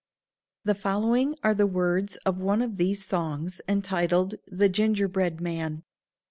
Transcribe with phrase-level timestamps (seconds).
[0.63, 5.83] The following are the words of one of these songs, entitled, "The Ginger bread Man."